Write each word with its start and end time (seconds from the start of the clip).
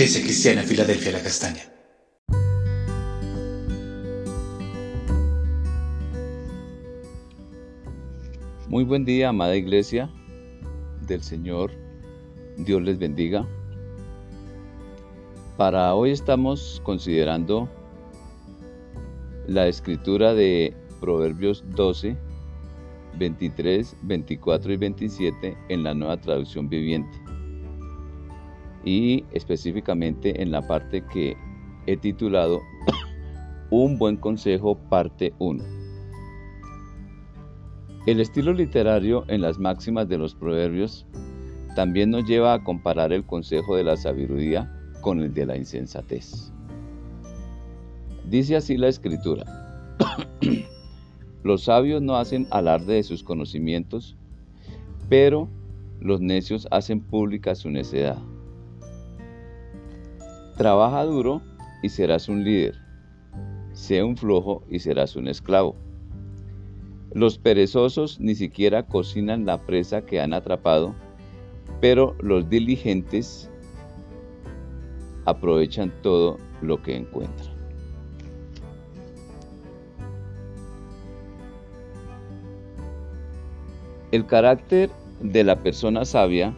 Iglesia 0.00 0.22
Cristiana 0.22 0.62
Filadelfia 0.62 1.12
La 1.12 1.22
Castaña. 1.22 1.60
Muy 8.66 8.84
buen 8.84 9.04
día, 9.04 9.28
amada 9.28 9.54
iglesia 9.54 10.10
del 11.06 11.22
Señor. 11.22 11.72
Dios 12.56 12.80
les 12.80 12.98
bendiga. 12.98 13.46
Para 15.58 15.94
hoy 15.94 16.12
estamos 16.12 16.80
considerando 16.82 17.68
la 19.48 19.68
escritura 19.68 20.32
de 20.32 20.74
Proverbios 20.98 21.62
12, 21.76 22.16
23, 23.18 23.96
24 24.04 24.72
y 24.72 24.76
27 24.78 25.58
en 25.68 25.82
la 25.82 25.92
nueva 25.92 26.18
traducción 26.18 26.70
viviente. 26.70 27.20
Y 28.84 29.24
específicamente 29.32 30.42
en 30.42 30.50
la 30.50 30.66
parte 30.66 31.04
que 31.12 31.36
he 31.86 31.96
titulado 31.96 32.60
Un 33.70 33.98
buen 33.98 34.16
consejo 34.16 34.76
parte 34.88 35.32
1. 35.38 35.62
El 38.06 38.20
estilo 38.20 38.52
literario 38.52 39.24
en 39.28 39.42
las 39.42 39.58
máximas 39.58 40.08
de 40.08 40.18
los 40.18 40.34
proverbios 40.34 41.06
también 41.76 42.10
nos 42.10 42.24
lleva 42.24 42.54
a 42.54 42.64
comparar 42.64 43.12
el 43.12 43.24
consejo 43.24 43.76
de 43.76 43.84
la 43.84 43.96
sabiduría 43.96 44.72
con 45.02 45.20
el 45.20 45.32
de 45.32 45.46
la 45.46 45.56
insensatez. 45.56 46.52
Dice 48.28 48.56
así 48.56 48.76
la 48.76 48.88
escritura. 48.88 49.44
Los 51.42 51.64
sabios 51.64 52.02
no 52.02 52.16
hacen 52.16 52.46
alarde 52.50 52.94
de 52.94 53.02
sus 53.02 53.22
conocimientos, 53.22 54.16
pero 55.08 55.48
los 55.98 56.20
necios 56.20 56.68
hacen 56.70 57.00
pública 57.00 57.54
su 57.54 57.70
necedad. 57.70 58.18
Trabaja 60.60 61.06
duro 61.06 61.40
y 61.82 61.88
serás 61.88 62.28
un 62.28 62.44
líder. 62.44 62.74
Sé 63.72 64.02
un 64.02 64.14
flojo 64.14 64.62
y 64.68 64.80
serás 64.80 65.16
un 65.16 65.26
esclavo. 65.26 65.74
Los 67.14 67.38
perezosos 67.38 68.20
ni 68.20 68.34
siquiera 68.34 68.82
cocinan 68.82 69.46
la 69.46 69.56
presa 69.64 70.04
que 70.04 70.20
han 70.20 70.34
atrapado, 70.34 70.94
pero 71.80 72.14
los 72.20 72.50
diligentes 72.50 73.50
aprovechan 75.24 75.94
todo 76.02 76.36
lo 76.60 76.82
que 76.82 76.94
encuentran. 76.94 77.54
El 84.12 84.26
carácter 84.26 84.90
de 85.22 85.42
la 85.42 85.56
persona 85.56 86.04
sabia 86.04 86.54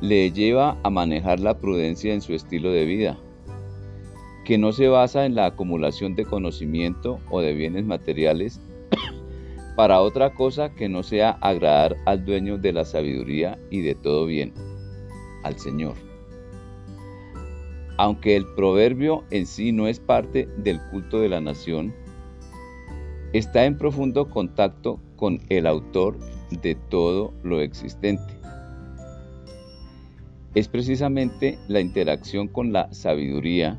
le 0.00 0.30
lleva 0.30 0.78
a 0.82 0.90
manejar 0.90 1.40
la 1.40 1.58
prudencia 1.58 2.14
en 2.14 2.20
su 2.20 2.32
estilo 2.32 2.70
de 2.70 2.84
vida, 2.84 3.18
que 4.44 4.58
no 4.58 4.72
se 4.72 4.88
basa 4.88 5.26
en 5.26 5.34
la 5.34 5.46
acumulación 5.46 6.14
de 6.14 6.24
conocimiento 6.24 7.18
o 7.30 7.40
de 7.40 7.54
bienes 7.54 7.84
materiales 7.84 8.60
para 9.76 10.00
otra 10.00 10.34
cosa 10.34 10.74
que 10.74 10.88
no 10.88 11.02
sea 11.02 11.30
agradar 11.40 11.96
al 12.06 12.24
dueño 12.24 12.58
de 12.58 12.72
la 12.72 12.84
sabiduría 12.84 13.58
y 13.70 13.80
de 13.80 13.94
todo 13.94 14.26
bien, 14.26 14.52
al 15.42 15.58
Señor. 15.58 15.94
Aunque 17.96 18.36
el 18.36 18.46
proverbio 18.54 19.24
en 19.30 19.46
sí 19.46 19.72
no 19.72 19.88
es 19.88 19.98
parte 19.98 20.48
del 20.58 20.80
culto 20.92 21.18
de 21.18 21.28
la 21.28 21.40
nación, 21.40 21.92
está 23.32 23.64
en 23.64 23.76
profundo 23.76 24.30
contacto 24.30 25.00
con 25.16 25.40
el 25.48 25.66
autor 25.66 26.16
de 26.62 26.76
todo 26.76 27.34
lo 27.42 27.60
existente. 27.60 28.37
Es 30.58 30.66
precisamente 30.66 31.56
la 31.68 31.78
interacción 31.78 32.48
con 32.48 32.72
la 32.72 32.92
sabiduría 32.92 33.78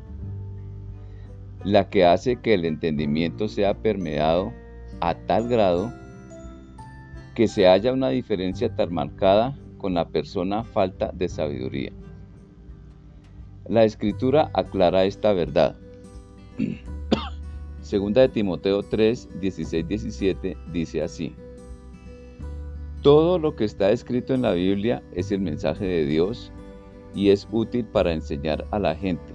la 1.62 1.90
que 1.90 2.06
hace 2.06 2.36
que 2.36 2.54
el 2.54 2.64
entendimiento 2.64 3.48
sea 3.48 3.74
permeado 3.74 4.54
a 5.02 5.14
tal 5.14 5.46
grado 5.46 5.92
que 7.34 7.48
se 7.48 7.68
haya 7.68 7.92
una 7.92 8.08
diferencia 8.08 8.74
tan 8.74 8.94
marcada 8.94 9.58
con 9.76 9.92
la 9.92 10.08
persona 10.08 10.64
falta 10.64 11.12
de 11.12 11.28
sabiduría. 11.28 11.92
La 13.68 13.84
escritura 13.84 14.50
aclara 14.54 15.04
esta 15.04 15.34
verdad. 15.34 15.76
Segunda 17.82 18.22
de 18.22 18.30
Timoteo 18.30 18.82
3, 18.82 19.38
16, 19.38 19.86
17 19.86 20.56
dice 20.72 21.02
así. 21.02 21.34
Todo 23.02 23.38
lo 23.38 23.54
que 23.54 23.66
está 23.66 23.90
escrito 23.90 24.32
en 24.32 24.40
la 24.40 24.52
Biblia 24.52 25.02
es 25.12 25.30
el 25.30 25.42
mensaje 25.42 25.84
de 25.84 26.06
Dios 26.06 26.50
y 27.14 27.30
es 27.30 27.46
útil 27.50 27.84
para 27.84 28.12
enseñar 28.12 28.66
a 28.70 28.78
la 28.78 28.94
gente, 28.94 29.32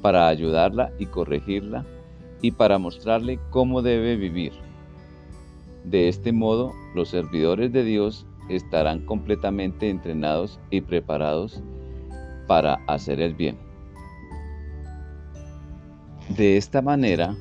para 0.00 0.28
ayudarla 0.28 0.92
y 0.98 1.06
corregirla 1.06 1.84
y 2.40 2.50
para 2.50 2.78
mostrarle 2.78 3.38
cómo 3.50 3.82
debe 3.82 4.16
vivir. 4.16 4.52
De 5.84 6.08
este 6.08 6.32
modo, 6.32 6.72
los 6.94 7.08
servidores 7.08 7.72
de 7.72 7.84
Dios 7.84 8.26
estarán 8.48 9.04
completamente 9.06 9.88
entrenados 9.88 10.58
y 10.70 10.80
preparados 10.80 11.62
para 12.46 12.74
hacer 12.86 13.20
el 13.20 13.34
bien. 13.34 13.56
De 16.36 16.56
esta 16.56 16.82
manera, 16.82 17.36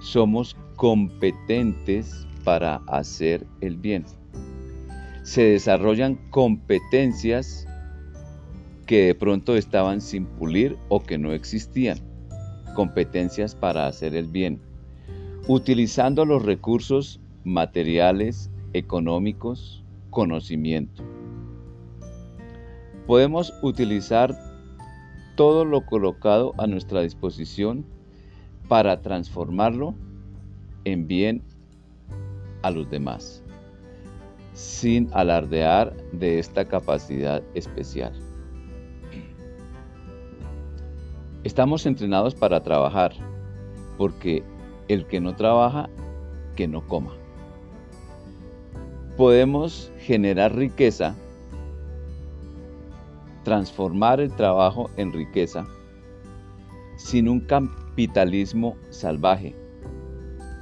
somos 0.00 0.56
competentes 0.76 2.26
para 2.44 2.76
hacer 2.86 3.46
el 3.60 3.76
bien 3.76 4.04
se 5.22 5.42
desarrollan 5.42 6.16
competencias 6.30 7.66
que 8.92 9.06
de 9.06 9.14
pronto 9.14 9.56
estaban 9.56 10.02
sin 10.02 10.26
pulir 10.26 10.76
o 10.90 11.02
que 11.02 11.16
no 11.16 11.32
existían, 11.32 11.98
competencias 12.74 13.54
para 13.54 13.86
hacer 13.86 14.14
el 14.14 14.26
bien, 14.26 14.60
utilizando 15.48 16.26
los 16.26 16.44
recursos 16.44 17.18
materiales, 17.42 18.50
económicos, 18.74 19.82
conocimiento. 20.10 21.02
Podemos 23.06 23.54
utilizar 23.62 24.36
todo 25.36 25.64
lo 25.64 25.86
colocado 25.86 26.52
a 26.58 26.66
nuestra 26.66 27.00
disposición 27.00 27.86
para 28.68 29.00
transformarlo 29.00 29.94
en 30.84 31.06
bien 31.06 31.42
a 32.60 32.70
los 32.70 32.90
demás 32.90 33.42
sin 34.52 35.08
alardear 35.14 35.96
de 36.12 36.38
esta 36.38 36.66
capacidad 36.66 37.42
especial. 37.54 38.12
Estamos 41.44 41.86
entrenados 41.86 42.34
para 42.34 42.62
trabajar, 42.62 43.12
porque 43.98 44.42
el 44.88 45.06
que 45.06 45.20
no 45.20 45.34
trabaja, 45.34 45.88
que 46.56 46.68
no 46.68 46.86
coma. 46.86 47.12
Podemos 49.16 49.92
generar 49.98 50.54
riqueza, 50.54 51.14
transformar 53.44 54.20
el 54.20 54.34
trabajo 54.34 54.90
en 54.96 55.12
riqueza, 55.12 55.66
sin 56.96 57.28
un 57.28 57.40
capitalismo 57.40 58.76
salvaje, 58.90 59.54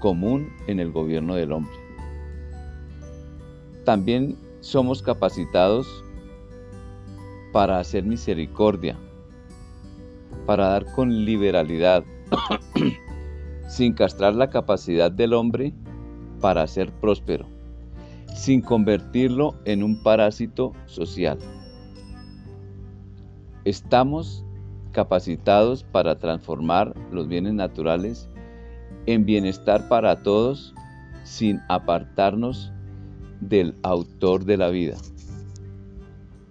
común 0.00 0.48
en 0.66 0.80
el 0.80 0.90
gobierno 0.90 1.34
del 1.34 1.52
hombre 1.52 1.80
también 3.84 4.36
somos 4.60 5.02
capacitados 5.02 6.04
para 7.52 7.80
hacer 7.80 8.04
misericordia, 8.04 8.96
para 10.46 10.68
dar 10.68 10.86
con 10.92 11.24
liberalidad, 11.24 12.04
sin 13.68 13.92
castrar 13.92 14.34
la 14.34 14.50
capacidad 14.50 15.10
del 15.10 15.34
hombre 15.34 15.74
para 16.40 16.66
ser 16.66 16.92
próspero, 16.92 17.46
sin 18.34 18.60
convertirlo 18.60 19.54
en 19.64 19.82
un 19.82 20.02
parásito 20.02 20.72
social. 20.86 21.38
Estamos 23.64 24.44
capacitados 24.92 25.84
para 25.84 26.18
transformar 26.18 26.94
los 27.12 27.28
bienes 27.28 27.54
naturales 27.54 28.28
en 29.06 29.24
bienestar 29.24 29.88
para 29.88 30.22
todos 30.22 30.74
sin 31.24 31.60
apartarnos 31.68 32.72
del 33.40 33.74
autor 33.82 34.44
de 34.44 34.56
la 34.56 34.68
vida. 34.68 34.96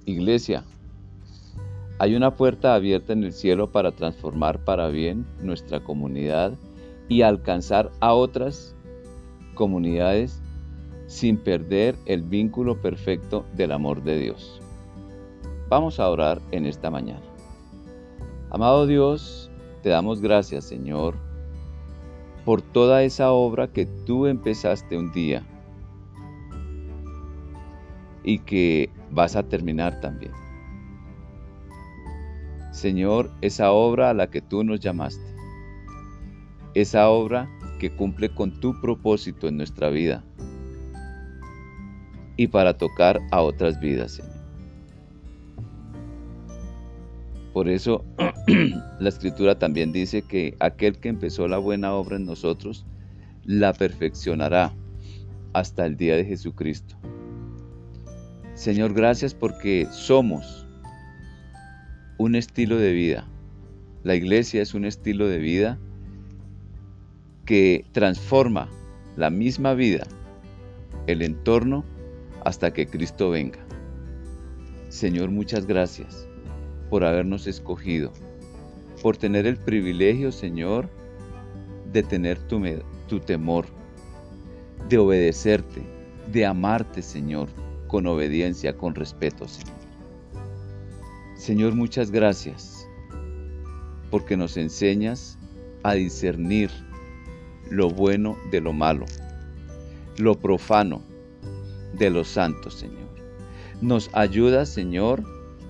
Iglesia, 0.06 0.64
hay 2.00 2.16
una 2.16 2.34
puerta 2.36 2.76
abierta 2.76 3.12
en 3.12 3.26
el 3.26 3.34
cielo 3.34 3.72
para 3.72 3.92
transformar 3.92 4.64
para 4.64 4.88
bien 4.88 5.26
nuestra 5.42 5.82
comunidad 5.82 6.54
y 7.10 7.24
alcanzar 7.24 7.92
a 8.00 8.14
otras 8.14 8.74
comunidades 9.54 10.42
sin 11.08 11.38
perder 11.38 11.96
el 12.06 12.24
vínculo 12.24 12.82
perfecto 12.82 13.46
del 13.54 13.74
amor 13.74 14.02
de 14.04 14.18
Dios. 14.18 14.62
Vamos 15.68 16.00
a 16.00 16.10
orar 16.10 16.40
en 16.52 16.66
esta 16.66 16.90
mañana. 16.90 17.26
Amado 18.50 18.88
Dios, 18.88 19.52
te 19.84 19.90
damos 19.90 20.22
gracias, 20.22 20.64
Señor, 20.64 21.16
por 22.46 22.62
toda 22.62 23.04
esa 23.04 23.32
obra 23.32 23.68
que 23.68 23.86
tú 24.06 24.26
empezaste 24.26 24.98
un 24.98 25.12
día 25.12 25.44
y 28.24 28.40
que 28.40 28.90
vas 29.12 29.36
a 29.36 29.44
terminar 29.44 30.00
también. 30.00 30.32
Señor, 32.80 33.30
esa 33.42 33.74
obra 33.74 34.10
a 34.10 34.14
la 34.14 34.30
que 34.30 34.40
tú 34.40 34.64
nos 34.64 34.80
llamaste, 34.80 35.36
esa 36.76 37.10
obra 37.10 37.50
que 37.78 37.92
cumple 37.92 38.30
con 38.30 38.58
tu 38.62 38.80
propósito 38.80 39.50
en 39.50 39.58
nuestra 39.58 39.90
vida 39.90 40.24
y 42.38 42.48
para 42.48 42.78
tocar 42.78 43.20
a 43.32 43.42
otras 43.42 43.82
vidas, 43.82 44.14
Señor. 44.14 44.40
Por 47.52 47.68
eso 47.68 48.06
la 49.02 49.10
escritura 49.10 49.60
también 49.60 49.92
dice 49.92 50.22
que 50.22 50.56
aquel 50.62 51.00
que 51.00 51.10
empezó 51.10 51.50
la 51.50 51.58
buena 51.58 51.94
obra 51.94 52.16
en 52.16 52.26
nosotros, 52.26 52.86
la 53.44 53.74
perfeccionará 53.74 54.74
hasta 55.52 55.86
el 55.86 55.98
día 55.98 56.16
de 56.16 56.24
Jesucristo. 56.24 56.96
Señor, 58.54 58.94
gracias 58.94 59.34
porque 59.34 59.86
somos 59.92 60.66
un 62.20 62.36
estilo 62.36 62.78
de 62.78 62.92
vida. 62.92 63.26
La 64.04 64.14
iglesia 64.14 64.62
es 64.62 64.74
un 64.74 64.84
estilo 64.84 65.30
de 65.30 65.38
vida 65.38 65.80
que 67.46 67.86
transforma 67.94 68.70
la 69.16 69.30
misma 69.30 69.74
vida, 69.74 70.06
el 71.08 71.22
entorno, 71.22 71.86
hasta 72.44 72.74
que 72.74 72.88
Cristo 72.88 73.30
venga. 73.30 73.60
Señor, 74.90 75.32
muchas 75.32 75.66
gracias 75.66 76.28
por 76.90 77.06
habernos 77.06 77.48
escogido, 77.48 78.12
por 79.02 79.16
tener 79.16 79.48
el 79.48 79.56
privilegio, 79.56 80.34
Señor, 80.34 80.90
de 81.94 82.04
tener 82.04 82.38
tu, 82.38 83.20
temor, 83.22 83.66
de 84.90 84.98
obedecerte, 84.98 85.82
de 86.34 86.46
amarte, 86.46 87.02
Señor, 87.02 87.48
con 87.88 88.08
obediencia, 88.08 88.76
con 88.76 88.94
respeto, 88.94 89.48
Señor. 89.48 89.79
Señor, 91.40 91.74
muchas 91.74 92.12
gracias, 92.12 92.86
porque 94.12 94.36
nos 94.36 94.58
enseñas 94.58 95.40
a 95.84 95.94
discernir 95.94 96.70
lo 97.72 97.90
bueno 97.90 98.38
de 98.52 98.60
lo 98.60 98.74
malo, 98.74 99.06
lo 100.18 100.36
profano 100.36 101.02
de 101.98 102.10
lo 102.10 102.26
santo, 102.26 102.70
Señor. 102.70 103.08
Nos 103.80 104.10
ayuda, 104.12 104.66
Señor, 104.66 105.24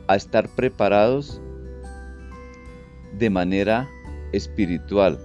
a 0.07 0.15
estar 0.15 0.49
preparados 0.55 1.39
de 3.19 3.29
manera 3.29 3.87
espiritual, 4.31 5.19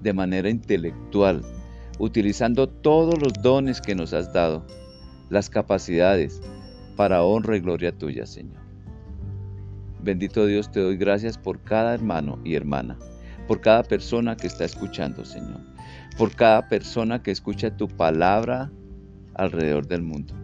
de 0.00 0.12
manera 0.12 0.50
intelectual, 0.50 1.42
utilizando 1.98 2.68
todos 2.68 3.20
los 3.20 3.32
dones 3.42 3.80
que 3.80 3.96
nos 3.96 4.12
has 4.12 4.32
dado, 4.32 4.64
las 5.30 5.50
capacidades 5.50 6.40
para 6.94 7.24
honra 7.24 7.56
y 7.56 7.60
gloria 7.60 7.90
tuya, 7.90 8.24
Señor. 8.24 8.63
Bendito 10.04 10.44
Dios, 10.44 10.70
te 10.70 10.80
doy 10.80 10.98
gracias 10.98 11.38
por 11.38 11.62
cada 11.62 11.94
hermano 11.94 12.38
y 12.44 12.56
hermana, 12.56 12.98
por 13.48 13.62
cada 13.62 13.82
persona 13.82 14.36
que 14.36 14.46
está 14.46 14.66
escuchando, 14.66 15.24
Señor, 15.24 15.62
por 16.18 16.36
cada 16.36 16.68
persona 16.68 17.22
que 17.22 17.30
escucha 17.30 17.74
tu 17.74 17.88
palabra 17.88 18.70
alrededor 19.32 19.86
del 19.86 20.02
mundo, 20.02 20.34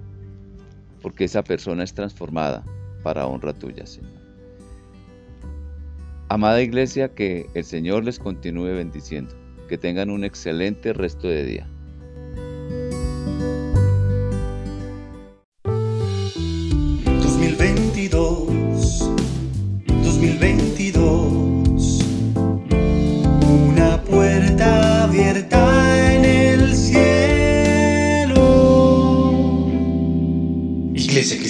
porque 1.03 1.25
esa 1.25 1.45
persona 1.45 1.85
es 1.85 1.93
transformada 1.93 2.65
para 3.03 3.27
honra 3.27 3.53
tuya, 3.53 3.85
Señor. 3.85 4.19
Amada 6.31 6.62
iglesia, 6.62 7.12
que 7.15 7.47
el 7.53 7.65
Señor 7.65 8.05
les 8.05 8.19
continúe 8.19 8.73
bendiciendo. 8.75 9.35
Que 9.69 9.77
tengan 9.77 10.09
un 10.09 10.25
excelente 10.25 10.95
resto 10.95 11.29
de 11.29 11.45
día. 11.45 11.69